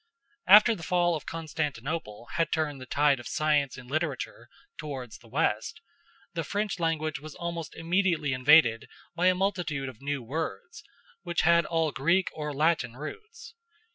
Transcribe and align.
After 0.47 0.73
the 0.73 0.81
fall 0.81 1.15
of 1.15 1.27
Constantinople 1.27 2.27
had 2.31 2.51
turned 2.51 2.81
the 2.81 2.87
tide 2.87 3.19
of 3.19 3.27
science 3.27 3.77
and 3.77 3.87
literature 3.87 4.49
towards 4.79 5.19
the 5.19 5.27
west, 5.27 5.79
the 6.33 6.43
French 6.43 6.79
language 6.79 7.19
was 7.19 7.35
almost 7.35 7.75
immediately 7.75 8.33
invaded 8.33 8.89
by 9.13 9.27
a 9.27 9.35
multitude 9.35 9.89
of 9.89 10.01
new 10.01 10.23
words, 10.23 10.83
which 11.21 11.41
had 11.41 11.67
all 11.67 11.91
Greek 11.91 12.29
or 12.33 12.51
Latin 12.51 12.93
roots. 12.95 13.53